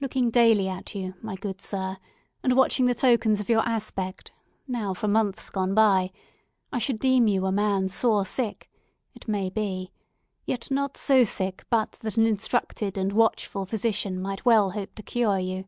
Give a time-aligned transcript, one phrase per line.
[0.00, 1.96] Looking daily at you, my good sir,
[2.44, 4.30] and watching the tokens of your aspect
[4.68, 6.12] now for months gone by,
[6.70, 8.70] I should deem you a man sore sick,
[9.16, 9.90] it may be,
[10.46, 15.02] yet not so sick but that an instructed and watchful physician might well hope to
[15.02, 15.64] cure you.